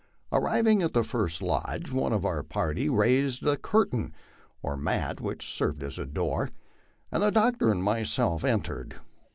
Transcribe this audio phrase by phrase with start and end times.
[0.31, 4.11] Arriving at the first lodge, one of our party raised the curtain
[4.63, 6.49] or mat which served as a door,
[7.11, 8.95] and the doctor and myself entered.